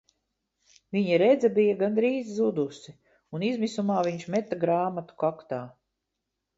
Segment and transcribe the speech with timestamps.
[0.95, 2.97] Viņa redze bija gandrīz zudusi
[3.39, 5.67] un izmisumā viņš meta grāmatu kaktā.